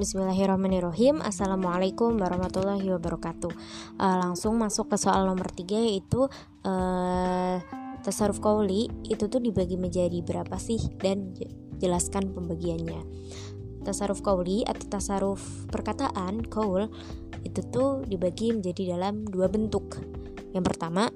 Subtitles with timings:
[0.00, 1.20] Bismillahirrahmanirrahim.
[1.20, 3.52] Assalamualaikum warahmatullahi wabarakatuh.
[4.00, 6.24] Uh, Langsung masuk ke soal nomor 3 yaitu
[6.64, 7.60] uh,
[8.00, 10.80] Tasaruf kauli itu tuh dibagi menjadi berapa sih?
[10.96, 11.36] Dan
[11.76, 12.96] jelaskan pembagiannya.
[13.84, 16.88] Tasaruf kauli atau tasaruf perkataan kaul
[17.44, 20.00] Itu tuh dibagi menjadi dalam dua bentuk.
[20.56, 21.12] Yang pertama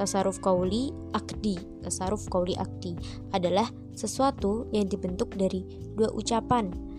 [0.00, 1.60] Tasaruf kauli akdi.
[1.84, 2.96] Tasaruf kauli akdi
[3.36, 6.93] adalah sesuatu yang dibentuk dari dua ucapan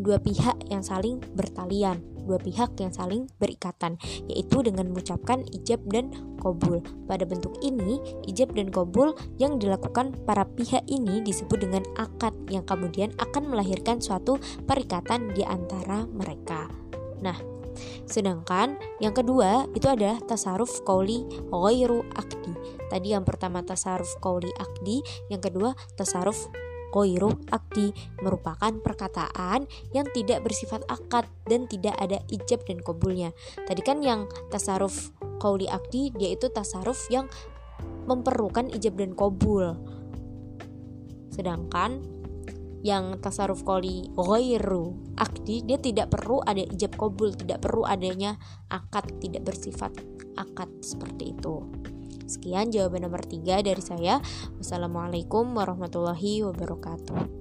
[0.00, 6.10] dua pihak yang saling bertalian, dua pihak yang saling berikatan, yaitu dengan mengucapkan ijab dan
[6.40, 6.80] kobul.
[7.04, 12.64] Pada bentuk ini, ijab dan kobul yang dilakukan para pihak ini disebut dengan akad yang
[12.64, 16.66] kemudian akan melahirkan suatu perikatan di antara mereka.
[17.20, 17.36] Nah,
[18.08, 22.52] sedangkan yang kedua itu adalah tasaruf kauli ghairu akdi.
[22.88, 26.48] Tadi yang pertama tasaruf kauli akdi, yang kedua tasaruf
[26.90, 33.30] Koiru akdi merupakan perkataan yang tidak bersifat akad dan tidak ada ijab dan kobulnya.
[33.66, 37.30] Tadi kan yang tasaruf kauli akdi itu tasaruf yang
[38.10, 39.78] memperlukan ijab dan kobul.
[41.30, 42.02] Sedangkan
[42.80, 48.40] yang tasaruf koli ghairu akdi dia tidak perlu ada ijab kobul, tidak perlu adanya
[48.72, 49.92] akad, tidak bersifat
[50.34, 51.60] akad seperti itu.
[52.30, 54.22] Sekian jawaban nomor 3 dari saya.
[54.62, 57.39] Wassalamualaikum warahmatullahi wabarakatuh.